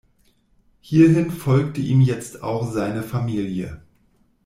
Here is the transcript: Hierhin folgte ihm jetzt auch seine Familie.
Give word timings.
Hierhin 0.79 1.29
folgte 1.29 1.79
ihm 1.79 2.01
jetzt 2.01 2.41
auch 2.41 2.71
seine 2.71 3.03
Familie. 3.03 3.83